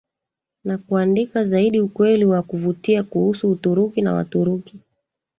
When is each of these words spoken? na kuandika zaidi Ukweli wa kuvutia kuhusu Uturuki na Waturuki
na 0.63 0.77
kuandika 0.77 1.43
zaidi 1.43 1.81
Ukweli 1.81 2.25
wa 2.25 2.43
kuvutia 2.43 3.03
kuhusu 3.03 3.51
Uturuki 3.51 4.01
na 4.01 4.13
Waturuki 4.13 4.79